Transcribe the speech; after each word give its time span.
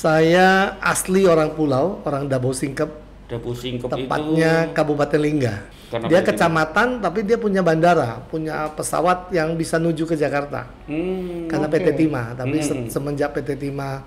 Saya 0.00 0.80
asli 0.80 1.28
orang 1.28 1.52
pulau, 1.52 2.00
orang 2.08 2.24
Dabo 2.24 2.56
Singkep, 2.56 2.88
Dapu 3.28 3.52
Singkep 3.52 3.84
tepatnya 3.84 4.64
itu 4.64 4.72
Kabupaten 4.72 5.20
Lingga. 5.20 5.54
Karena 5.92 6.08
dia 6.08 6.20
kecamatan, 6.24 7.04
tapi 7.04 7.20
dia 7.20 7.36
punya 7.36 7.60
bandara, 7.60 8.24
punya 8.32 8.72
pesawat 8.72 9.28
yang 9.28 9.60
bisa 9.60 9.76
menuju 9.76 10.08
ke 10.08 10.16
Jakarta. 10.16 10.72
hmm, 10.88 11.52
Karena 11.52 11.68
oke. 11.68 11.76
PT 11.76 11.88
Timah, 12.00 12.32
tapi 12.32 12.64
se- 12.64 12.72
Mm-mm. 12.72 12.88
semenjak 12.88 13.36
PT 13.36 13.60
Timah 13.60 14.00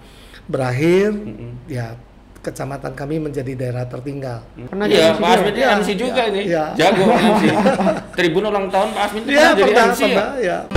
berakhir, 0.50 1.14
Mm-mm. 1.14 1.70
ya 1.70 1.94
kecamatan 2.42 2.92
kami 2.92 3.22
menjadi 3.22 3.54
daerah 3.54 3.86
tertinggal. 3.86 4.42
Pernah 4.66 4.84
jadi 4.84 4.98
Iya, 4.98 5.08
MC 5.08 5.22
Pak 5.22 5.30
Asmin 5.30 5.54
ya? 5.54 5.68
MC 5.78 5.90
juga 5.94 6.10
Iya, 6.18 6.26
ini. 6.28 6.42
iya. 6.44 6.64
Jago 6.74 7.04
MC. 7.06 7.44
Tribun 8.18 8.44
ulang 8.44 8.68
tahun 8.68 8.90
Pak 8.92 9.04
Asmin 9.06 9.22
itu 9.22 9.30
Iya, 9.30 9.38
pernah 9.38 9.54
jadi 9.54 9.70
pernah, 9.70 9.86
MC 9.86 10.02
ya. 10.02 10.08
pernah, 10.10 10.32
ya. 10.42 10.58
Halo 10.66 10.73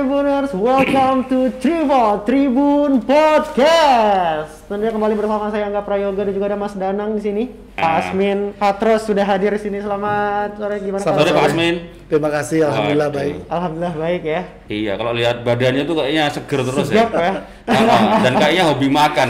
Tribuners, 0.00 0.56
welcome 0.56 1.28
to 1.28 1.52
Tribun 1.60 2.24
Tribun 2.24 3.04
Podcast. 3.04 4.64
Tentunya 4.64 4.96
kembali 4.96 5.12
bersama 5.12 5.52
saya 5.52 5.68
Angga 5.68 5.84
Prayoga 5.84 6.24
dan 6.24 6.32
juga 6.32 6.48
ada 6.48 6.56
Mas 6.56 6.72
Danang 6.72 7.12
di 7.12 7.20
sini. 7.20 7.44
Pak 7.76 7.84
Ah. 7.84 8.00
Asmin 8.00 8.56
Patros 8.56 9.04
sudah 9.04 9.28
hadir 9.28 9.52
di 9.52 9.60
sini. 9.60 9.76
Selamat 9.76 10.56
sore 10.56 10.80
gimana 10.80 11.04
Selamat 11.04 11.20
Sore 11.20 11.30
Pak 11.32 11.44
Asmin. 11.44 11.74
Terima 12.08 12.30
kasih, 12.32 12.58
alhamdulillah 12.64 13.08
Waduh. 13.08 13.20
baik. 13.20 13.34
Alhamdulillah 13.46 13.94
baik 13.94 14.22
ya. 14.24 14.40
Iya, 14.66 14.92
kalau 14.96 15.12
lihat 15.12 15.36
badannya 15.44 15.84
tuh 15.84 15.94
kayaknya 15.94 16.24
seger 16.32 16.60
terus 16.64 16.86
Sigap 16.88 17.10
ya. 17.12 17.20
ya. 17.20 17.32
Ah, 17.68 18.24
dan 18.24 18.32
kayaknya 18.40 18.64
hobi 18.72 18.88
makan. 18.88 19.28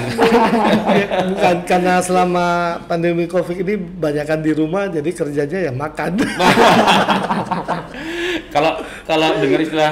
Bukan 1.34 1.56
karena 1.66 1.95
selama 1.98 2.46
pandemi 2.87 3.26
Covid 3.26 3.59
ini 3.59 3.74
banyakkan 3.74 4.38
di 4.38 4.54
rumah, 4.54 4.87
jadi 4.87 5.10
kerjanya 5.10 5.59
ya 5.66 5.73
makan. 5.74 6.14
Kalau 8.50 8.72
kalau 9.04 9.28
dengar 9.38 9.59
istilah 9.59 9.90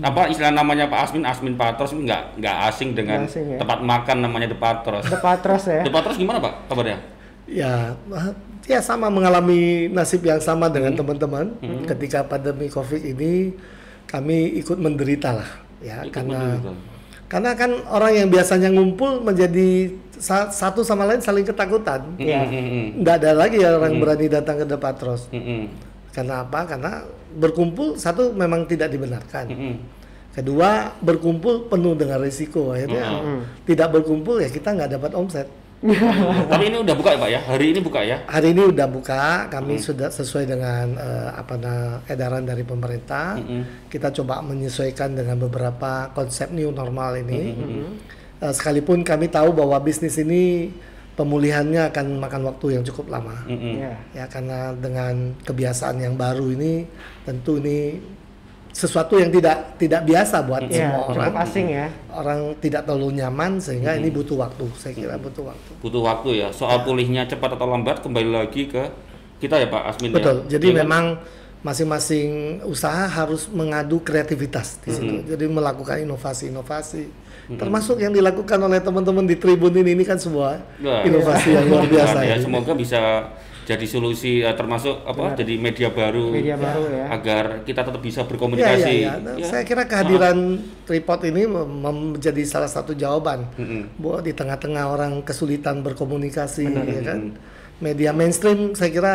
apa 0.00 0.26
istilah 0.26 0.50
namanya 0.50 0.84
Pak 0.86 1.00
Asmin, 1.04 1.22
Asmin 1.22 1.54
Patros 1.54 1.92
ini 1.92 2.04
nggak 2.04 2.22
nggak 2.36 2.56
asing 2.66 2.90
dengan 2.92 3.24
asing 3.24 3.44
ya. 3.46 3.58
tempat 3.58 3.78
makan 3.80 4.16
namanya 4.20 4.48
The 4.48 4.56
Patros. 4.56 5.04
The 5.04 5.16
Patros 5.18 5.64
ya. 5.64 5.82
The 5.82 5.90
Patros 5.90 6.16
gimana 6.16 6.38
Pak 6.38 6.66
kabarnya? 6.66 6.98
ya, 7.44 7.96
ya 8.64 8.78
sama 8.78 9.08
mengalami 9.08 9.88
nasib 9.88 10.20
yang 10.20 10.36
sama 10.38 10.68
dengan 10.68 10.92
Hmm. 10.92 11.00
teman-teman. 11.00 11.46
Ketika 11.86 12.20
pandemi 12.22 12.68
Covid 12.68 13.00
ini, 13.02 13.56
kami 14.04 14.52
ikut 14.56 14.76
menderita 14.76 15.32
lah, 15.32 15.48
ya 15.78 16.00
Ikut 16.00 16.12
karena 16.12 16.40
menderita. 16.58 16.72
karena 17.26 17.50
kan 17.54 17.70
orang 17.88 18.12
yang 18.14 18.28
biasanya 18.28 18.68
ngumpul 18.68 19.20
menjadi 19.22 19.88
sa- 20.14 20.48
satu 20.48 20.80
sama 20.82 21.04
lain 21.04 21.20
saling 21.20 21.42
ketakutan. 21.42 22.04
Iya. 22.16 22.40
Mm, 22.42 22.50
mm, 22.50 22.66
mm, 22.66 22.86
Nggak 23.00 23.14
ada 23.18 23.30
lagi 23.34 23.58
Hmm. 23.58 23.72
orang 23.74 23.92
berani 23.96 24.26
datang 24.26 24.56
ke 24.58 24.66
The 24.66 24.76
Patros. 24.76 25.28
mm, 25.28 25.38
mm, 25.38 25.62
Karena 26.10 26.42
apa? 26.42 26.60
Karena 26.66 26.92
berkumpul 27.30 27.94
satu 27.94 28.32
memang 28.32 28.64
tidak 28.64 28.88
dibenarkan. 28.88 29.46
mm, 29.48 29.60
mm. 29.60 29.76
Kedua, 30.28 30.94
berkumpul 31.02 31.66
penuh 31.66 31.98
dengan 31.98 32.22
risiko. 32.22 32.70
Akhirnya 32.70 33.10
Hmm. 33.10 33.42
tidak 33.66 33.90
berkumpul 33.90 34.38
ya 34.38 34.46
kita 34.46 34.70
nggak 34.70 34.94
dapat 34.94 35.10
omset. 35.12 35.50
Tapi 36.50 36.64
ini 36.70 36.78
udah 36.78 36.94
buka 36.94 37.10
ya 37.10 37.18
Pak 37.18 37.30
ya? 37.30 37.40
Hari 37.42 37.66
ini 37.70 37.80
buka 37.82 38.00
ya? 38.02 38.16
Hari 38.22 38.48
ini 38.50 38.62
udah 38.66 38.86
buka, 38.86 39.22
kami 39.46 39.78
Hmm. 39.78 39.82
sudah 39.82 40.08
sesuai 40.10 40.46
dengan 40.46 40.94
eh, 40.94 41.30
apa 41.34 41.54
na- 41.54 41.98
edaran 42.06 42.42
dari 42.42 42.62
pemerintah. 42.62 43.34
Mm-mm. 43.34 43.90
Kita 43.90 44.14
coba 44.14 44.38
menyesuaikan 44.40 45.14
dengan 45.14 45.38
beberapa 45.38 46.10
konsep 46.12 46.50
new 46.50 46.70
normal 46.70 47.18
ini. 47.18 47.40
Hmm. 47.50 47.82
Eh, 48.38 48.52
sekalipun 48.52 49.02
kami 49.02 49.26
tahu 49.26 49.50
bahwa 49.50 49.74
bisnis 49.78 50.18
ini 50.18 50.70
pemulihannya 51.18 51.90
akan 51.90 52.06
makan 52.22 52.42
waktu 52.46 52.78
yang 52.78 52.82
cukup 52.86 53.10
lama. 53.10 53.34
Mm, 53.50 53.58
mm. 53.58 53.74
Iya. 53.82 53.92
Ya 54.14 54.24
karena 54.30 54.70
dengan 54.72 55.34
kebiasaan 55.42 55.98
yang 55.98 56.14
baru 56.14 56.54
ini 56.54 56.86
tentu 57.26 57.58
ini 57.58 57.98
sesuatu 58.70 59.18
yang 59.18 59.34
tidak 59.34 59.74
tidak 59.74 60.06
biasa 60.06 60.46
buat 60.46 60.62
Iya, 60.70 60.86
semua 60.86 61.00
cukup 61.10 61.18
orang. 61.18 61.34
asing 61.42 61.66
ya. 61.74 61.86
Orang 62.14 62.40
tidak 62.62 62.86
terlalu 62.86 63.18
nyaman 63.18 63.58
sehingga 63.58 63.98
ini 63.98 64.14
butuh 64.14 64.38
waktu. 64.38 64.70
Saya 64.78 64.94
kira 64.94 65.18
butuh 65.18 65.50
waktu. 65.50 65.70
Butuh 65.82 66.02
waktu 66.06 66.28
ya. 66.46 66.48
Soal 66.54 66.86
pulihnya 66.86 67.26
cepat 67.26 67.58
atau 67.58 67.66
lambat 67.66 67.98
kembali 67.98 68.30
lagi 68.30 68.70
ke 68.70 68.86
kita 69.42 69.58
ya 69.58 69.66
Pak 69.66 69.82
Asmin 69.90 70.14
Betul. 70.14 70.46
ya. 70.46 70.54
Jadi 70.58 70.66
Iya 70.70 70.74
kan? 70.74 70.80
memang 70.86 71.04
masing-masing 71.60 72.28
usaha 72.64 73.04
harus 73.04 73.50
mengadu 73.50 73.98
kreativitas 73.98 74.78
di 74.80 74.90
situ. 74.90 75.14
Jadi 75.26 75.44
melakukan 75.46 75.98
inovasi-inovasi. 76.00 77.04
Termasuk 77.48 77.98
yang 77.98 78.12
dilakukan 78.12 78.60
oleh 78.60 78.78
teman-teman 78.78 79.24
di 79.24 79.34
Tribun 79.34 79.72
ini 79.72 79.96
ini 79.96 80.04
kan 80.04 80.16
sebuah 80.16 80.60
Wah. 80.78 81.00
inovasi 81.02 81.48
yang 81.50 81.64
luar 81.66 81.88
biasa. 81.96 82.18
ya, 82.20 82.36
ya. 82.36 82.36
semoga 82.38 82.76
bisa 82.76 83.00
jadi 83.64 83.84
solusi 83.84 84.40
eh, 84.40 84.52
termasuk 84.52 85.00
apa 85.02 85.32
jadi 85.34 85.56
media 85.56 85.88
baru 85.88 86.28
Media 86.28 86.56
baru 86.56 86.88
ya. 86.88 87.04
agar 87.08 87.44
kita 87.64 87.80
tetap 87.82 88.00
bisa 88.00 88.20
Iya, 88.20 88.28
berkomunikasi. 88.28 88.92
iya, 88.92 89.00
iya. 89.00 89.12
Nah, 89.18 89.34
Ya. 89.36 89.44
Saya 89.44 89.62
kira 89.64 89.84
kehadiran 89.84 90.36
tripod 90.84 91.20
ini 91.24 91.48
menjadi 91.48 92.42
salah 92.44 92.68
satu 92.68 92.92
jawaban 92.92 93.48
Mm-mm. 93.56 93.96
bahwa 93.96 94.20
di 94.20 94.32
tengah-tengah 94.32 94.84
orang 94.86 95.20
kesulitan 95.20 95.80
berkomunikasi, 95.80 96.64
ya 96.68 97.00
kan. 97.02 97.32
Media 97.78 98.12
mainstream 98.12 98.72
saya 98.72 98.90
kira 98.90 99.14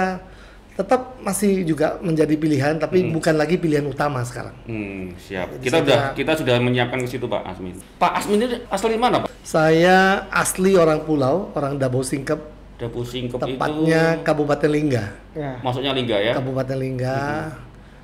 tetap 0.74 1.22
masih 1.22 1.62
juga 1.64 2.02
menjadi 2.02 2.34
pilihan, 2.34 2.74
tapi 2.76 3.06
bukan 3.08 3.38
lagi 3.38 3.56
pilihan 3.56 3.86
utama 3.86 4.26
sekarang. 4.26 4.58
Hmm, 4.66 5.14
siap. 5.16 5.54
Jadi 5.54 5.62
Kita 5.62 5.76
saya 5.76 5.84
udah 5.84 6.00
kira- 6.00 6.14
kita 6.18 6.32
sudah 6.42 6.56
menyiapkan 6.58 6.98
ke 7.00 7.08
situ 7.08 7.26
Pak 7.26 7.42
Asmin. 7.46 7.76
Pak 7.96 8.12
Asmin 8.18 8.40
ini 8.42 8.58
asli 8.68 8.98
mana 8.98 9.22
Pak? 9.22 9.30
Saya 9.40 10.26
asli 10.28 10.74
orang 10.74 11.06
pulau, 11.06 11.54
orang 11.54 11.78
Dabo 11.78 12.02
Singkep, 12.02 12.42
Dapu 12.74 13.06
Singkep 13.06 13.38
tepatnya 13.38 14.18
itu 14.18 14.26
Kabupaten 14.26 14.66
Lingga. 14.68 15.04
Ya. 15.34 15.62
maksudnya 15.62 15.94
Lingga 15.94 16.18
ya? 16.18 16.34
Kabupaten 16.34 16.74
Lingga, 16.76 17.20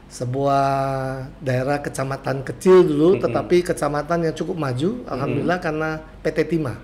sebuah 0.08 0.66
daerah 1.40 1.78
kecamatan 1.80 2.42
kecil 2.42 2.82
dulu, 2.82 3.18
tetapi 3.18 3.62
kecamatan 3.62 4.26
yang 4.26 4.36
cukup 4.36 4.58
maju, 4.58 5.06
alhamdulillah 5.06 5.58
karena 5.58 5.90
PT 6.22 6.50
Timah. 6.50 6.78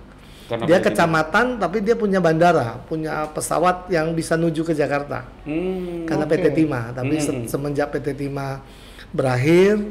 Karena 0.46 0.64
dia 0.70 0.78
kecamatan, 0.78 1.58
tapi 1.58 1.82
dia 1.82 1.98
punya 1.98 2.22
bandara, 2.22 2.78
punya 2.86 3.26
pesawat 3.34 3.90
yang 3.90 4.14
bisa 4.14 4.38
menuju 4.38 4.62
ke 4.62 4.74
Jakarta. 4.74 5.26
Hmm, 5.42 6.06
Karena 6.06 6.26
oke. 6.26 6.38
PT 6.38 6.46
Timah, 6.54 6.94
tapi 6.94 7.18
se- 7.18 7.50
semenjak 7.50 7.90
PT 7.90 8.14
Timah 8.14 8.62
berakhir, 9.10 9.82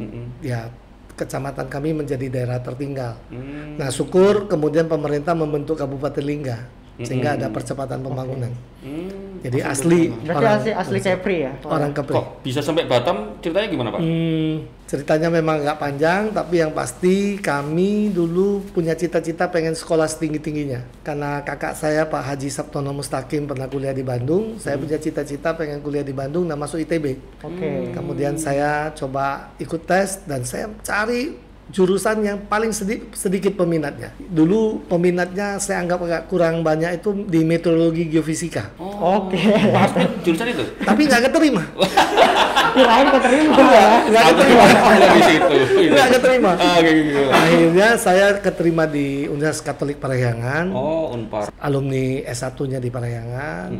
ya 0.41 0.71
kecamatan 1.15 1.67
kami 1.67 1.95
menjadi 1.95 2.27
daerah 2.27 2.59
tertinggal. 2.59 3.19
hmm, 3.31 3.79
Nah, 3.79 3.91
syukur 3.91 4.47
kemudian 4.47 4.87
pemerintah 4.87 5.35
membentuk 5.35 5.75
Kabupaten 5.75 6.23
Lingga, 6.23 6.59
sehingga 7.03 7.35
ada 7.35 7.51
percepatan 7.51 7.99
pembangunan. 7.99 8.53
hmm. 8.87 9.43
Jadi 9.45 9.61
asli 9.61 10.09
Berarti 10.09 10.41
orang 10.41 10.57
asli 10.57 10.73
asli 10.73 10.99
Kepri 11.05 11.37
ya. 11.45 11.53
orang 11.69 11.93
Kepri. 11.93 12.15
Kok 12.17 12.27
bisa 12.41 12.65
sampai 12.65 12.89
Batam? 12.89 13.37
Ceritanya 13.45 13.69
gimana 13.69 13.89
Pak? 13.93 14.01
Hmm, 14.01 14.65
ceritanya 14.89 15.29
memang 15.29 15.61
nggak 15.61 15.77
panjang, 15.77 16.23
tapi 16.33 16.65
yang 16.65 16.73
pasti 16.73 17.37
kami 17.37 18.09
dulu 18.09 18.65
punya 18.73 18.97
cita-cita 18.97 19.53
pengen 19.53 19.77
sekolah 19.77 20.09
setinggi-tingginya. 20.09 20.81
Karena 21.05 21.45
kakak 21.45 21.77
saya 21.77 22.09
Pak 22.09 22.25
Haji 22.25 22.49
Sabtono 22.49 22.97
Mustaqim 22.97 23.45
pernah 23.45 23.69
kuliah 23.69 23.93
di 23.93 24.01
Bandung, 24.01 24.57
saya 24.57 24.81
punya 24.81 24.97
cita-cita 24.97 25.53
pengen 25.53 25.85
kuliah 25.85 26.07
di 26.07 26.17
Bandung 26.17 26.49
dan 26.49 26.57
masuk 26.57 26.81
ITB. 26.81 27.21
Oke. 27.45 27.93
Kemudian 27.93 28.41
saya 28.41 28.97
coba 28.97 29.53
ikut 29.61 29.85
tes 29.85 30.25
dan 30.25 30.41
saya 30.49 30.73
cari 30.81 31.37
jurusan 31.67 32.21
yang 32.21 32.39
paling 32.43 32.71
sedi- 32.71 33.09
sedikit 33.13 33.55
peminatnya. 33.55 34.13
Dulu 34.19 34.85
peminatnya 34.85 35.57
saya 35.57 35.81
anggap 35.81 36.01
agak 36.01 36.23
kurang 36.27 36.61
banyak 36.61 36.99
itu 36.99 37.25
di 37.25 37.41
meteorologi 37.41 38.05
geofisika. 38.07 38.77
Oke. 38.79 39.41
Pak 39.71 39.83
Asmin 39.89 40.09
jurusan 40.21 40.47
itu? 40.51 40.65
Tapi 40.79 41.01
nggak 41.05 41.23
keterima. 41.25 41.63
Kirain 42.75 43.07
keterima 43.09 43.55
ya. 43.57 43.87
Nggak 44.05 44.25
keterima. 44.29 44.65
ada 44.67 45.07
di 45.09 45.23
situ. 45.23 45.57
Nggak 45.95 46.09
keterima. 46.13 46.51
Ah, 46.55 46.79
gitu. 46.83 47.23
Akhirnya 47.31 47.89
saya 47.95 48.27
keterima 48.37 48.85
di 48.85 49.07
Universitas 49.25 49.63
Katolik 49.65 49.97
Parahyangan, 49.97 50.75
Oh, 50.75 51.15
Unpar. 51.15 51.55
alumni 51.57 52.27
S1-nya 52.27 52.77
di 52.77 52.91
Parahyangan. 52.91 53.71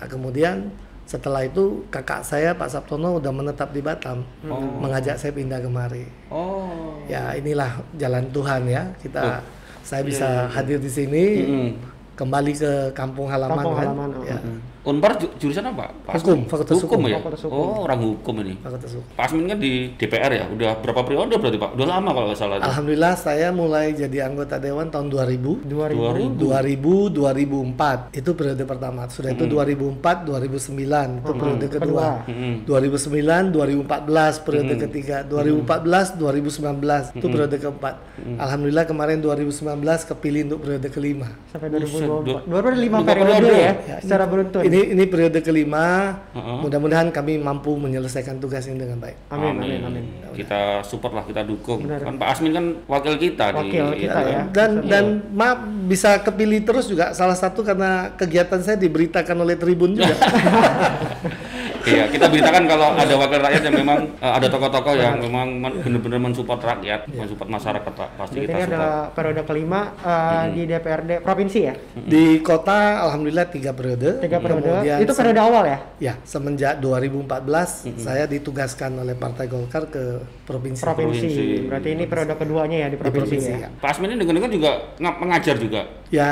Nah, 0.00 0.08
kemudian 0.08 0.72
setelah 1.08 1.40
itu 1.40 1.88
kakak 1.88 2.20
saya 2.20 2.52
Pak 2.52 2.68
Sabtono 2.68 3.16
udah 3.16 3.32
menetap 3.32 3.72
di 3.72 3.80
Batam, 3.80 4.28
mengajak 4.76 5.16
saya 5.16 5.32
pindah 5.32 5.56
kemari. 5.56 6.04
Oh. 6.28 7.00
Ya 7.08 7.32
inilah 7.32 7.80
jalan 7.96 8.28
Tuhan 8.28 8.68
ya 8.68 8.92
kita. 9.00 9.40
Saya 9.80 10.04
bisa 10.04 10.52
hadir 10.52 10.76
di 10.76 10.92
sini, 10.92 11.24
Mm-mm. 11.48 11.68
kembali 12.12 12.52
ke 12.52 12.92
kampung 12.92 13.24
halaman 13.24 13.56
Kampung 13.56 13.72
kan. 13.72 13.86
halaman, 13.88 14.10
oh. 14.20 14.24
Ya, 14.28 14.36
Unpar 14.80 15.16
ju- 15.16 15.32
jurusan 15.36 15.64
apa? 15.66 15.90
Pak 16.02 16.14
Hukum? 16.18 16.46
Fakultas 16.46 16.78
hukum. 16.78 16.96
Hukum. 16.96 17.00
ya? 17.04 17.18
Fakultas 17.18 17.42
Hukum. 17.42 17.58
Oh, 17.58 17.82
orang 17.82 18.00
hukum 18.00 18.34
ini. 18.40 18.54
Fakultas 18.58 18.90
Hukum. 18.92 19.10
Pak 19.12 19.24
Asmin 19.24 19.44
kan 19.46 19.58
di 19.58 19.72
DPR 19.92 20.32
ya, 20.32 20.44
udah 20.46 20.70
berapa 20.78 21.00
periode 21.02 21.34
berarti 21.34 21.58
Pak? 21.58 21.70
Udah 21.74 21.86
lama 21.88 22.10
kalau 22.10 22.26
nggak 22.28 22.38
salah. 22.38 22.56
itu. 22.56 22.64
Alhamdulillah 22.64 23.14
saya 23.14 23.48
mulai 23.50 23.90
jadi 23.92 24.18
anggota 24.24 24.56
dewan 24.56 24.88
tahun 24.88 25.06
2000. 25.08 25.66
2000. 25.66 26.38
2000 26.38 27.08
2004 27.10 28.14
itu 28.14 28.30
periode 28.32 28.64
pertama 28.64 29.06
sudah 29.08 29.30
itu 29.30 29.44
2004 29.44 30.24
2009 30.24 31.20
itu 31.20 31.32
periode 31.32 31.66
kedua 31.68 32.08
Mm-mm. 32.24 32.54
2009 32.64 33.52
2014 33.52 34.44
periode 34.44 34.74
ketiga 34.78 35.16
2014 35.24 36.16
2019 36.16 37.16
itu 37.16 37.26
periode 37.26 37.56
keempat 37.56 37.94
alhamdulillah 38.36 38.84
kemarin 38.84 39.18
2019 39.18 39.64
kepilih 40.06 40.40
untuk 40.46 40.58
periode 40.62 40.88
kelima 40.88 41.28
Sampai 41.48 41.68
2024. 41.70 41.88
Buset, 41.88 42.44
2005 42.46 42.76
lima 42.78 42.98
periode 43.02 43.32
periode. 43.40 43.56
ya, 43.56 43.72
secara 44.00 44.24
beruntun. 44.26 44.62
ini 44.62 44.77
ini 44.78 44.94
ini 44.94 45.04
periode 45.10 45.42
kelima. 45.42 46.14
Heeh. 46.30 46.58
Mudah-mudahan 46.62 47.10
kami 47.10 47.42
mampu 47.42 47.74
menyelesaikan 47.74 48.38
tugas 48.38 48.70
ini 48.70 48.78
dengan 48.78 49.02
baik. 49.02 49.18
Amin, 49.34 49.58
amin, 49.58 49.80
amin. 49.82 50.04
Kita 50.38 50.86
support 50.86 51.10
lah, 51.10 51.26
kita 51.26 51.42
dukung. 51.42 51.82
Benar. 51.82 52.06
Kan 52.06 52.14
Pak 52.14 52.28
Asmin 52.30 52.54
kan 52.54 52.64
wakil 52.86 53.14
kita 53.18 53.50
Wakil 53.50 53.84
di 53.98 54.06
kita 54.06 54.20
itu 54.22 54.30
ya. 54.30 54.38
kan. 54.38 54.46
Dan 54.54 54.70
dan 54.86 55.04
maaf 55.34 55.58
bisa 55.90 56.22
kepilih 56.22 56.62
terus 56.62 56.86
juga 56.86 57.10
salah 57.10 57.34
satu 57.34 57.66
karena 57.66 58.14
kegiatan 58.14 58.62
saya 58.62 58.78
diberitakan 58.78 59.36
oleh 59.42 59.58
Tribun 59.58 59.98
juga. 59.98 60.14
Iya, 61.90 62.04
kita 62.06 62.26
beritakan 62.32 62.62
kalau 62.64 62.88
ada 62.92 63.14
wakil 63.14 63.38
rakyat 63.40 63.62
yang 63.62 63.76
memang 63.76 63.98
eh, 64.14 64.32
ada 64.32 64.46
tokoh-tokoh 64.46 64.94
yang 64.94 65.14
memang 65.18 65.48
men- 65.54 65.76
benar-benar 65.80 66.20
mensupport 66.22 66.60
rakyat, 66.68 67.08
mensupport 67.08 67.48
masyarakat, 67.48 67.90
Pak. 67.90 68.08
Pasti 68.14 68.34
Jadi 68.34 68.44
kita 68.44 68.52
ini 68.52 68.62
support. 68.62 68.74
adalah 68.74 68.94
periode 69.10 69.42
kelima 69.42 69.80
eh, 69.98 70.44
di 70.50 70.62
DPRD 70.64 71.10
provinsi 71.20 71.58
ya. 71.60 71.74
Di 71.94 72.24
kota 72.38 72.78
alhamdulillah 73.02 73.46
tiga 73.46 73.72
periode. 73.72 74.18
Tiga 74.18 74.38
periode. 74.38 74.68
Kemudian 74.68 74.98
Itu 74.98 75.12
periode 75.12 75.40
awal 75.40 75.64
ya. 75.64 75.78
Ya, 75.98 76.14
semenjak 76.22 76.78
2014 76.78 77.96
saya 77.96 78.24
ditugaskan 78.24 78.98
oleh 78.98 79.14
Partai 79.14 79.46
Golkar 79.46 79.86
ke 79.86 80.18
provinsi. 80.42 80.80
Provinsi. 80.80 81.26
Provinsi. 81.26 81.44
Berarti 81.64 81.88
ini 81.90 82.04
periode 82.04 82.34
keduanya 82.34 82.78
ya 82.78 82.88
di 82.88 82.94
Di 82.94 82.98
provinsi, 82.98 83.24
provinsi 83.34 83.50
ya. 83.50 83.58
ya. 83.60 83.68
Pak 83.74 83.88
Asmin 83.90 84.08
ini 84.08 84.18
dengar-dengar 84.18 84.50
juga 84.50 84.70
nga- 84.96 85.18
mengajar 85.18 85.56
juga. 85.56 85.80
Ya, 86.08 86.30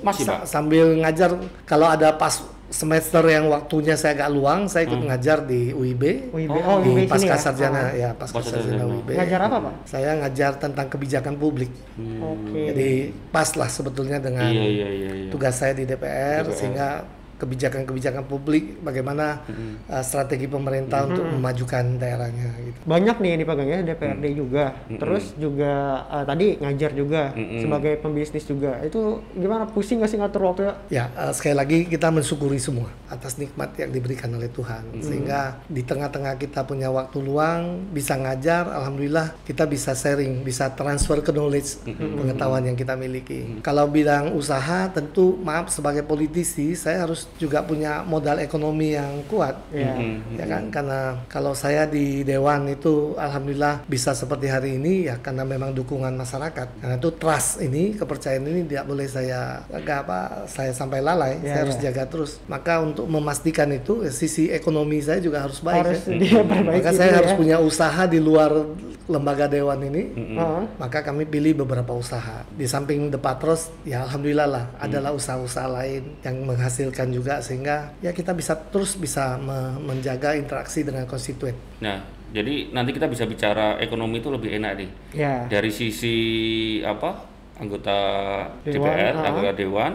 Masih, 0.00 0.24
sa- 0.24 0.38
Pak? 0.38 0.46
sambil 0.46 0.86
ngajar 0.96 1.30
kalau 1.64 1.86
ada 1.86 2.12
pas 2.12 2.44
semester 2.74 3.22
yang 3.24 3.46
waktunya 3.46 3.94
saya 3.94 4.18
agak 4.18 4.30
luang, 4.30 4.66
saya 4.66 4.82
ikut 4.84 4.98
ngajar 4.98 5.46
di 5.46 5.70
UIB. 5.70 6.34
UIB. 6.34 6.50
Oh, 6.58 6.66
Oh, 6.66 6.78
di 6.82 6.90
UIB 6.90 7.06
sini 7.06 7.12
pasca 7.14 7.30
ya. 7.30 7.38
sarjana 7.38 7.82
ya, 7.94 8.10
pasca 8.12 8.42
Pasca 8.42 8.50
sarjana 8.50 8.82
sarjana. 8.82 8.94
UIB. 8.98 9.08
Ngajar 9.14 9.40
apa, 9.40 9.56
Pak? 9.62 9.74
Saya 9.86 10.10
ngajar 10.18 10.52
tentang 10.58 10.86
kebijakan 10.88 11.34
publik. 11.36 11.70
Oke. 12.20 12.60
Jadi 12.68 12.88
pas 13.30 13.46
lah 13.54 13.70
sebetulnya 13.70 14.18
dengan 14.18 14.50
Iya, 14.50 14.64
iya, 14.66 14.88
iya, 14.90 15.10
iya. 15.16 15.30
tugas 15.30 15.54
saya 15.54 15.70
di 15.72 15.86
DPR, 15.86 16.42
DPR. 16.42 16.52
sehingga 16.52 16.88
kebijakan-kebijakan 17.44 18.24
publik 18.24 18.80
bagaimana 18.80 19.44
uh, 19.92 20.00
strategi 20.00 20.48
pemerintah 20.48 21.04
untuk 21.04 21.28
memajukan 21.28 22.00
daerahnya 22.00 22.48
gitu. 22.64 22.78
Banyak 22.88 23.16
nih 23.20 23.28
yang 23.36 23.40
dipegang 23.44 23.68
ya 23.68 23.78
DPRD 23.84 24.24
juga. 24.32 24.64
Terus 24.88 25.36
juga 25.36 25.72
eh, 26.08 26.24
tadi 26.24 26.46
ngajar 26.58 26.90
juga 26.96 27.36
sebagai 27.36 28.00
pembisnis 28.00 28.48
juga. 28.48 28.80
Itu 28.80 29.20
gimana 29.36 29.68
pusing 29.68 30.00
nggak 30.00 30.10
sih 30.10 30.18
ngatur 30.18 30.42
waktu 30.48 30.62
Ya, 30.88 31.12
uh, 31.12 31.32
sekali 31.36 31.54
lagi 31.54 31.78
kita 31.84 32.08
mensyukuri 32.08 32.56
semua 32.56 32.88
atas 33.12 33.36
nikmat 33.36 33.76
yang 33.76 33.92
diberikan 33.92 34.32
oleh 34.32 34.48
Tuhan. 34.48 35.02
Sehingga 35.04 35.60
di 35.68 35.84
tengah-tengah 35.84 36.40
kita 36.40 36.64
punya 36.64 36.88
waktu 36.88 37.20
luang, 37.20 37.84
bisa 37.92 38.16
ngajar, 38.16 38.70
alhamdulillah 38.70 39.36
kita 39.44 39.68
bisa 39.68 39.92
sharing, 39.92 40.40
bisa 40.40 40.72
transfer 40.72 41.20
ke 41.20 41.30
knowledge 41.34 41.84
pengetahuan 41.84 42.64
yang 42.64 42.78
kita 42.78 42.96
miliki. 42.96 43.60
Kalau 43.60 43.86
bidang 43.90 44.32
usaha, 44.32 44.88
tentu 44.88 45.36
maaf 45.42 45.68
sebagai 45.68 46.06
politisi, 46.06 46.72
saya 46.78 47.04
harus 47.04 47.28
juga 47.38 47.66
punya 47.66 48.06
modal 48.06 48.38
ekonomi 48.38 48.94
yang 48.94 49.26
kuat. 49.26 49.58
Ya. 49.74 49.94
Ya 50.38 50.46
kan, 50.46 50.70
karena 50.70 51.18
kalau 51.26 51.52
saya 51.52 51.86
di 51.88 52.22
dewan 52.22 52.70
itu 52.70 53.18
alhamdulillah 53.18 53.86
bisa 53.90 54.14
seperti 54.14 54.46
hari 54.50 54.78
ini 54.78 55.10
ya 55.10 55.18
karena 55.18 55.42
memang 55.42 55.74
dukungan 55.74 56.14
masyarakat. 56.14 56.80
Karena 56.80 56.96
itu 56.96 57.10
trust 57.18 57.58
ini, 57.62 57.94
kepercayaan 57.98 58.46
ini 58.46 58.62
tidak 58.70 58.86
boleh 58.86 59.06
saya 59.10 59.66
agak 59.70 60.06
apa 60.06 60.20
saya 60.46 60.70
sampai 60.70 61.02
lalai. 61.02 61.42
Ya, 61.42 61.58
saya 61.58 61.60
harus 61.66 61.78
ya. 61.78 61.82
jaga 61.90 62.04
terus. 62.06 62.32
Maka 62.46 62.80
untuk 62.82 63.06
memastikan 63.10 63.70
itu 63.74 64.06
ya, 64.06 64.12
sisi 64.14 64.50
ekonomi 64.50 65.02
saya 65.02 65.18
juga 65.18 65.42
harus 65.42 65.58
baik. 65.58 65.82
Harus 65.82 66.02
ya. 66.06 66.16
dia 66.18 66.40
perbaiki 66.42 66.78
Maka 66.80 66.90
saya 66.94 67.08
dulu 67.10 67.18
harus 67.18 67.32
ya. 67.32 67.38
punya 67.38 67.56
usaha 67.58 68.02
di 68.06 68.18
luar 68.22 68.52
lembaga 69.04 69.46
dewan 69.50 69.80
ini. 69.84 70.02
Heeh. 70.16 70.60
Maka 70.80 71.04
kami 71.04 71.28
pilih 71.28 71.64
beberapa 71.64 71.92
usaha. 71.92 72.46
Di 72.56 72.64
samping 72.64 73.12
The 73.12 73.20
Patros, 73.20 73.68
ya 73.84 74.04
alhamdulillah 74.08 74.48
lah 74.48 74.64
adalah 74.80 75.12
usaha-usaha 75.12 75.68
lain 75.68 76.02
yang 76.24 76.36
menghasilkan 76.44 77.12
juga 77.14 77.38
sehingga 77.38 77.94
ya 78.02 78.10
kita 78.10 78.34
bisa 78.34 78.58
terus 78.58 78.98
bisa 78.98 79.38
me- 79.38 79.78
menjaga 79.78 80.34
interaksi 80.34 80.82
dengan 80.82 81.06
konstituen. 81.06 81.54
Nah, 81.78 82.02
jadi 82.34 82.74
nanti 82.74 82.90
kita 82.90 83.06
bisa 83.06 83.22
bicara 83.30 83.78
ekonomi 83.78 84.18
itu 84.18 84.26
lebih 84.34 84.58
enak 84.58 84.72
nih. 84.74 84.90
Ya. 85.14 85.46
Dari 85.46 85.70
sisi 85.70 86.16
apa? 86.82 87.30
Anggota 87.54 87.98
Dewan, 88.66 88.82
DPR, 88.82 89.14
ah. 89.14 89.30
anggota 89.30 89.50
dewan, 89.54 89.92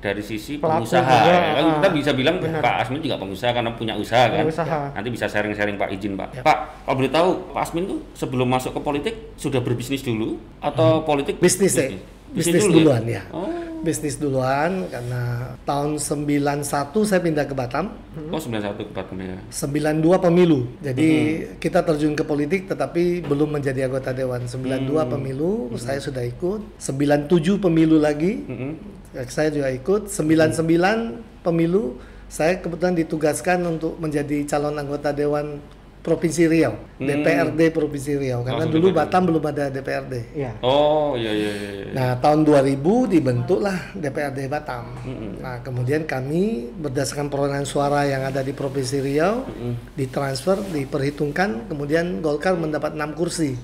dari 0.00 0.24
sisi 0.24 0.56
Pelaku 0.56 0.82
pengusaha. 0.82 1.04
juga, 1.04 1.32
ya 1.36 1.52
kan 1.54 1.64
ah. 1.68 1.72
kita 1.78 1.88
bisa 1.94 2.10
bilang 2.16 2.36
Benar. 2.40 2.64
Pak 2.64 2.74
Asmin 2.82 3.04
juga 3.04 3.16
pengusaha 3.20 3.52
karena 3.52 3.70
punya 3.76 3.94
usaha 3.94 4.26
kan. 4.32 4.44
usaha. 4.48 4.78
Nanti 4.96 5.08
bisa 5.12 5.28
sharing-sharing 5.28 5.76
Pak 5.76 5.88
izin 5.94 6.18
Pak. 6.18 6.40
Pak, 6.42 6.58
kalau 6.88 6.96
boleh 6.98 7.12
tahu 7.12 7.28
Pak 7.54 7.62
Asmin 7.62 7.84
tuh 7.86 8.00
sebelum 8.18 8.48
masuk 8.50 8.74
ke 8.74 8.80
politik 8.80 9.14
sudah 9.38 9.60
berbisnis 9.60 10.02
dulu 10.02 10.40
atau 10.58 11.04
politik 11.06 11.36
Bisnis 11.38 11.76
deh. 11.76 12.00
Bisnis 12.32 12.64
dulu 12.64 12.82
duluan 12.82 13.04
ya. 13.04 13.22
Oh, 13.30 13.46
Bisnis 13.82 14.14
duluan 14.14 14.86
karena 14.86 15.52
tahun 15.66 15.98
91 15.98 16.62
saya 17.02 17.18
pindah 17.18 17.50
ke 17.50 17.54
Batam. 17.54 17.98
oh 18.30 18.38
91 18.38 18.78
ke 18.78 18.92
Batam 18.94 19.18
ya. 19.18 19.42
92 19.50 20.22
pemilu. 20.22 20.70
Jadi 20.78 21.10
kita 21.58 21.82
terjun 21.82 22.14
ke 22.14 22.22
politik 22.22 22.70
tetapi 22.70 23.26
belum 23.26 23.58
menjadi 23.58 23.90
anggota 23.90 24.14
dewan. 24.14 24.46
92 24.46 24.86
pemilu 24.86 25.74
saya 25.74 25.98
sudah 25.98 26.22
ikut. 26.22 26.78
97 26.78 27.58
pemilu 27.58 27.98
lagi. 27.98 28.46
Ya, 29.10 29.26
saya 29.26 29.50
juga 29.50 29.68
ikut 29.74 30.06
99 30.08 31.42
pemilu 31.42 31.98
saya 32.32 32.56
kebetulan 32.64 32.96
ditugaskan 32.96 33.60
untuk 33.68 34.00
menjadi 34.00 34.48
calon 34.48 34.78
anggota 34.80 35.12
dewan 35.12 35.60
provinsi 36.02 36.50
Riau. 36.50 36.74
DPRD 36.98 37.70
provinsi 37.70 38.12
Riau. 38.18 38.42
Karena 38.42 38.66
Langsung 38.66 38.74
dulu 38.74 38.88
DPRD. 38.90 38.98
Batam 38.98 39.22
belum 39.30 39.44
ada 39.46 39.64
DPRD. 39.70 40.14
Ya. 40.34 40.52
Oh, 40.62 41.14
iya 41.14 41.30
iya 41.30 41.52
iya. 41.54 41.70
iya. 41.72 41.92
nah 41.94 42.10
tahun 42.18 42.42
2000 42.46 43.14
dibentuklah 43.14 43.78
DPRD 43.94 44.50
Batam. 44.50 44.84
Nah 45.38 45.62
kemudian 45.62 46.02
kami 46.04 46.74
berdasarkan 46.74 47.30
perolehan 47.30 47.66
suara 47.66 48.04
yang 48.04 48.26
ada 48.26 48.42
di 48.42 48.50
provinsi 48.50 48.98
Riau 48.98 49.46
ditransfer 49.94 50.58
diperhitungkan 50.74 51.70
kemudian 51.70 52.18
Golkar 52.18 52.58
mendapat 52.58 52.98
6 52.98 53.18
kursi 53.18 53.54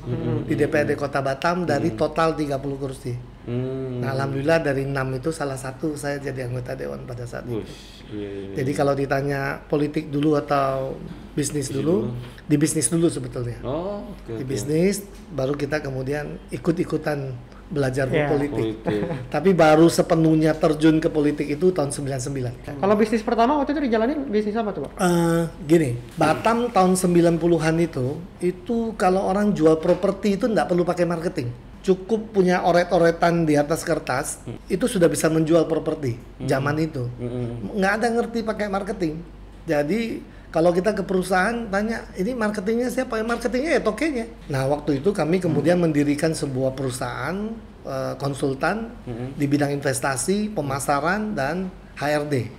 di 0.46 0.54
DPRD 0.54 0.94
Kota 0.94 1.18
Batam 1.20 1.66
dari 1.66 1.92
total 1.98 2.38
30 2.38 2.54
kursi 2.78 3.37
Hmm. 3.48 4.04
Nah, 4.04 4.12
alhamdulillah 4.12 4.60
dari 4.60 4.84
enam 4.84 5.08
itu 5.16 5.32
salah 5.32 5.56
satu 5.56 5.96
saya 5.96 6.20
jadi 6.20 6.44
anggota 6.44 6.76
dewan 6.76 7.08
pada 7.08 7.24
saat 7.24 7.48
itu. 7.48 7.64
Wush, 7.64 8.04
iya, 8.12 8.28
iya. 8.28 8.54
Jadi 8.60 8.70
kalau 8.76 8.92
ditanya 8.92 9.64
politik 9.64 10.12
dulu 10.12 10.36
atau 10.36 11.00
bisnis 11.32 11.72
dulu, 11.72 12.12
di 12.44 12.60
bisnis 12.60 12.92
dulu 12.92 13.08
sebetulnya. 13.08 13.56
Oh, 13.64 14.04
oke. 14.04 14.36
Di 14.36 14.44
bisnis 14.44 15.00
baru 15.32 15.56
kita 15.56 15.80
kemudian 15.80 16.36
ikut-ikutan 16.52 17.32
belajar 17.68 18.08
Ya. 18.08 18.28
berpolitik. 18.28 18.84
Politik. 18.84 19.00
Tapi 19.34 19.50
baru 19.52 19.88
sepenuhnya 19.88 20.52
terjun 20.52 21.00
ke 21.00 21.08
politik 21.08 21.48
itu 21.48 21.68
tahun 21.68 21.88
99. 21.88 22.80
Kalau 22.80 22.94
bisnis 22.96 23.20
pertama 23.24 23.60
waktu 23.60 23.76
itu 23.76 23.80
dijalanin 23.88 24.28
bisnis 24.28 24.56
apa 24.56 24.72
tuh, 24.72 24.88
Pak? 24.88 24.92
Eh, 25.00 25.42
gini, 25.64 25.90
Batam 26.16 26.68
tahun 26.68 26.96
90-an 26.96 27.76
itu, 27.80 28.20
itu 28.40 28.92
kalau 28.96 29.24
orang 29.24 29.52
jual 29.52 29.80
properti 29.80 30.36
itu 30.36 30.48
nggak 30.48 30.68
perlu 30.68 30.84
pakai 30.84 31.04
marketing. 31.04 31.48
Cukup 31.88 32.36
punya 32.36 32.60
oret-oretan 32.68 33.48
di 33.48 33.56
atas 33.56 33.80
kertas, 33.80 34.44
itu 34.68 34.84
sudah 34.84 35.08
bisa 35.08 35.32
menjual 35.32 35.64
properti 35.64 36.20
zaman 36.44 36.76
itu. 36.84 37.08
Mm-mm. 37.16 37.80
Nggak 37.80 37.92
ada 37.96 38.08
ngerti 38.12 38.38
pakai 38.44 38.68
marketing. 38.68 39.24
Jadi 39.64 40.20
kalau 40.52 40.72
kita 40.72 40.92
ke 40.92 41.00
perusahaan 41.00 41.68
tanya, 41.72 42.04
ini 42.16 42.36
marketingnya 42.36 42.92
siapa? 42.92 43.20
Ya, 43.20 43.24
marketingnya 43.24 43.72
ya 43.76 43.82
tokenya. 43.84 44.28
Nah 44.52 44.68
waktu 44.68 45.00
itu 45.00 45.16
kami 45.16 45.40
kemudian 45.40 45.80
mendirikan 45.80 46.36
sebuah 46.36 46.76
perusahaan 46.76 47.56
eh, 47.88 48.14
konsultan 48.20 48.92
di 49.36 49.44
bidang 49.48 49.72
investasi, 49.72 50.52
pemasaran 50.52 51.32
dan 51.32 51.72
HRD. 51.96 52.52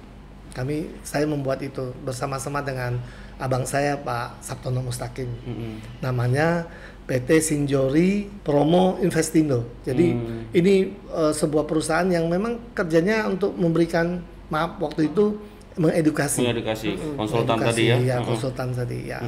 Kami 0.57 0.89
saya 1.05 1.29
membuat 1.29 1.61
itu 1.61 1.93
bersama-sama 2.01 2.65
dengan 2.65 2.97
abang 3.37 3.63
saya 3.65 3.97
Pak 3.97 4.41
Sabtono 4.41 4.81
Mustaqim. 4.85 5.29
Mm-mm. 5.29 5.73
Namanya 6.01 6.65
PT 7.09 7.41
Sinjori 7.41 8.29
Promo 8.45 9.01
Investindo. 9.01 9.65
Jadi 9.81 10.13
Hmm. 10.13 10.45
ini 10.53 10.93
eh, 10.93 11.33
sebuah 11.33 11.65
perusahaan 11.65 12.05
yang 12.05 12.29
memang 12.29 12.77
kerjanya 12.77 13.25
untuk 13.25 13.57
memberikan 13.57 14.21
maaf 14.53 14.77
waktu 14.77 15.09
itu 15.09 15.41
mengedukasi. 15.73 16.45
Mengedukasi 16.45 16.87
konsultan 17.17 17.57
Edukasi, 17.57 17.73
tadi 17.73 17.83
ya. 17.89 17.97
ya 17.97 18.15
konsultan 18.21 18.69
tadi 18.77 18.99
ya. 19.09 19.19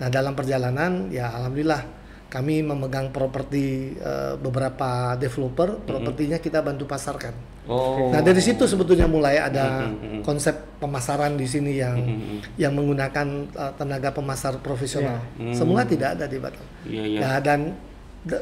Nah 0.00 0.08
dalam 0.08 0.32
perjalanan 0.32 1.12
ya 1.12 1.28
alhamdulillah 1.36 1.84
kami 2.32 2.64
memegang 2.64 3.12
properti 3.12 3.92
eh, 4.00 4.34
beberapa 4.40 5.12
developer, 5.20 5.84
propertinya 5.84 6.40
kita 6.40 6.64
bantu 6.64 6.88
pasarkan. 6.88 7.57
Oh. 7.68 8.08
Nah 8.08 8.24
dari 8.24 8.40
situ 8.40 8.64
sebetulnya 8.64 9.04
mulai 9.04 9.36
ada 9.36 9.84
Mm, 9.84 9.92
mm, 9.92 10.08
mm. 10.08 10.22
konsep 10.24 10.56
pemasaran 10.80 11.36
di 11.36 11.44
sini 11.44 11.76
yang 11.76 12.00
Mm, 12.00 12.16
mm. 12.16 12.38
yang 12.56 12.72
menggunakan 12.72 13.26
uh, 13.52 13.72
tenaga 13.76 14.08
pemasar 14.08 14.56
profesional. 14.64 15.20
Ya. 15.36 15.52
Semua 15.52 15.84
tidak 15.84 16.16
ada 16.16 16.24
di 16.24 16.40
Batam. 16.40 16.64
Iya 16.88 17.04
iya. 17.04 17.20
Nah, 17.20 17.36
dan 17.44 17.60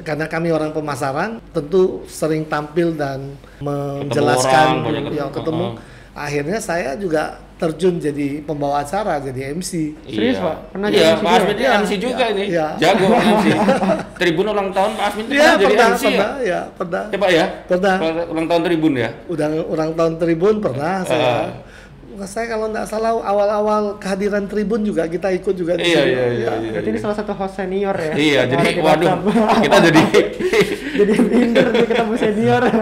karena 0.06 0.26
kami 0.30 0.54
orang 0.54 0.70
pemasaran, 0.70 1.42
tentu 1.50 2.06
sering 2.06 2.46
tampil 2.46 2.94
dan 2.94 3.34
menjelaskan, 3.60 4.82
orang, 4.82 4.86
banyak 4.86 5.02
ketemu. 5.10 5.18
ya, 5.18 5.26
ketemu. 5.34 5.66
Akhirnya 6.16 6.58
saya 6.62 6.90
juga 6.96 7.38
terjun 7.56 7.96
jadi 7.96 8.40
pembawa 8.40 8.80
acara, 8.80 9.16
jadi 9.18 9.52
MC. 9.52 9.96
Serius, 10.04 10.36
Iya. 10.36 10.44
Pak? 10.44 10.56
Pernah 10.70 10.88
iya, 10.88 10.92
jadi 10.92 11.08
MC 11.08 11.16
Pak 11.16 11.32
juga 11.32 11.40
Asmin 11.40 11.56
ya? 11.56 11.70
MC 11.74 11.92
juga 11.96 12.12
Iya, 12.16 12.26
ini. 12.28 12.44
iya. 12.46 12.66
Jago 12.76 13.04
MC. 13.08 13.46
Tribun 14.20 14.46
ulang 14.46 14.68
tahun 14.70 14.90
Pak 14.92 15.04
Asmin 15.06 15.24
itu 15.24 15.32
Iya 15.32 15.40
pernah 15.40 15.56
jadi 15.56 15.72
pernah, 15.72 15.88
MC 15.88 16.02
ya? 16.02 16.10
pernah, 16.12 16.34
ya 16.38 16.60
pernah. 16.70 17.02
Ya 17.06 17.18
Pak 17.18 17.30
ya? 17.32 17.44
Pernah. 17.66 17.94
Ulang 18.28 18.46
tahun 18.46 18.62
Tribun 18.62 18.92
ya? 18.94 19.10
Udah 19.26 19.46
ulang 19.64 19.90
tahun 19.92 20.12
Tribun 20.16 20.54
pernah 20.58 20.94
saya 21.02 21.28
Ah. 21.28 21.48
saya 22.24 22.48
kalau 22.48 22.72
nggak 22.72 22.88
salah 22.88 23.12
awal-awal 23.12 23.82
kehadiran 23.96 24.44
Tribun 24.44 24.80
juga 24.80 25.04
kita 25.04 25.28
ikut 25.32 25.52
juga 25.52 25.76
di 25.76 25.84
Iya, 25.86 26.00
sini. 26.00 26.08
iya, 26.08 26.24
iya, 26.26 26.52
iya. 26.56 26.70
Berarti 26.72 26.88
ini 26.88 26.98
salah 26.98 27.12
satu 27.12 27.32
host 27.32 27.54
senior 27.54 27.92
ya. 27.92 28.12
Iya, 28.12 28.40
jadi 28.48 28.80
waduh, 28.80 29.20
kita 29.60 29.78
jadi 29.82 30.00
jadi 30.98 31.12
minder 31.22 31.66
nih 31.72 31.84
ketemu 31.86 32.14
senior. 32.16 32.62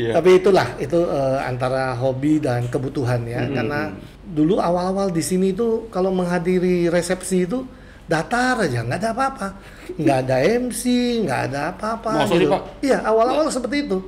Iya. 0.00 0.12
Tapi 0.16 0.30
itulah 0.40 0.68
itu 0.80 0.96
eh, 1.04 1.38
antara 1.44 1.92
hobi 1.92 2.40
dan 2.40 2.64
kebutuhan 2.72 3.20
ya. 3.28 3.44
Karena 3.52 3.92
dulu 4.24 4.56
awal-awal 4.56 5.12
di 5.12 5.20
sini 5.20 5.52
itu 5.52 5.92
kalau 5.92 6.08
menghadiri 6.08 6.88
resepsi 6.88 7.44
itu 7.44 7.60
datar 8.08 8.64
aja, 8.66 8.82
nggak 8.82 8.98
ada 8.98 9.10
apa-apa, 9.14 9.48
nggak 9.94 10.18
ada 10.26 10.36
MC, 10.42 10.82
nggak 11.28 11.40
ada 11.52 11.60
apa-apa. 11.76 12.26
Gitu. 12.32 12.48
Pak? 12.48 12.62
Iya 12.82 12.98
awal-awal 13.04 13.46
seperti 13.52 13.86
itu. 13.86 13.98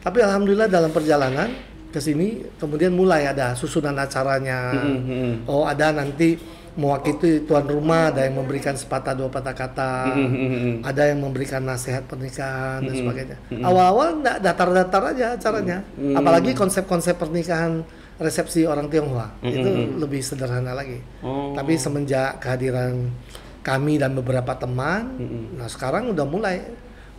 Tapi 0.00 0.18
alhamdulillah 0.24 0.66
dalam 0.66 0.90
perjalanan 0.90 1.52
ke 1.92 2.00
sini 2.00 2.40
kemudian 2.56 2.96
mulai 2.96 3.28
ada 3.28 3.52
susunan 3.52 3.94
acaranya. 3.94 4.72
Mm-hmm. 4.72 5.46
Oh 5.46 5.68
ada 5.68 5.92
nanti 5.92 6.40
mewakili 6.72 7.14
tuan 7.42 7.62
rumah 7.62 8.08
ada 8.08 8.24
yang 8.24 8.36
memberikan 8.36 8.72
sepatah 8.72 9.12
dua 9.12 9.28
patah 9.28 9.52
kata, 9.52 9.92
Mm-hmm. 10.10 10.80
ada 10.82 11.02
yang 11.04 11.18
memberikan 11.18 11.60
nasihat 11.60 12.00
pernikahan 12.02 12.80
dan 12.80 12.94
sebagainya. 12.94 13.36
Awal-awal 13.60 14.08
nggak 14.18 14.36
datar-datar 14.40 15.02
aja 15.10 15.26
acaranya, 15.34 15.84
Mm-hmm. 15.92 16.16
apalagi 16.16 16.50
konsep-konsep 16.52 17.14
pernikahan 17.14 17.84
resepsi 18.16 18.64
orang 18.64 18.86
Tionghoa 18.86 19.36
itu 19.42 19.68
lebih 19.96 20.20
sederhana 20.20 20.72
lagi. 20.72 20.96
Mm-hmm. 20.96 21.22
Oh. 21.22 21.52
Tapi 21.52 21.72
semenjak 21.74 22.38
kehadiran 22.38 23.12
kami 23.60 23.96
dan 23.96 24.12
beberapa 24.12 24.52
teman, 24.54 25.12
Mm-hmm. 25.14 25.44
nah 25.56 25.66
sekarang 25.66 26.08
udah 26.08 26.24
mulai 26.24 26.56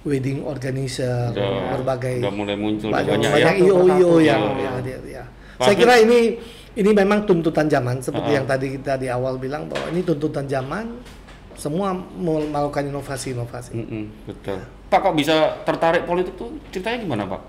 wedding 0.02 0.44
organizer 0.44 1.30
Udah- 1.32 1.72
berbagai 1.74 2.20
udah 2.20 2.34
mulai 2.34 2.56
muncul 2.56 2.90
banyak, 2.90 3.16
banyak, 3.16 3.32
banyak 3.32 3.56
ya. 3.56 3.64
IO 3.64 3.78
IO 3.88 4.12
Iya, 4.18 4.28
yang 4.28 4.42
iya. 4.44 4.60
yang 4.60 4.74
hadir 4.76 5.02
ya. 5.06 5.24
Saya 5.56 5.76
kira 5.78 5.96
ini 5.96 6.20
ini 6.74 6.90
memang 6.90 7.24
tuntutan 7.24 7.70
zaman 7.70 8.02
seperti 8.02 8.34
Ah. 8.34 8.36
yang 8.42 8.46
tadi 8.46 8.74
kita 8.74 8.98
di 8.98 9.08
awal 9.08 9.38
bilang 9.38 9.70
bahwa 9.70 9.94
ini 9.94 10.02
tuntutan 10.02 10.50
zaman 10.50 10.98
semua 11.54 11.94
mau 11.94 12.42
melakukan 12.42 12.90
inovasi-inovasi. 12.90 13.78
Mm-mm, 13.78 14.04
betul. 14.26 14.58
Pak 14.90 15.00
kok 15.00 15.14
bisa 15.14 15.54
tertarik 15.62 16.10
politik 16.10 16.34
tuh 16.34 16.50
ceritanya 16.74 16.98
gimana 17.06 17.24
Pak? 17.30 17.42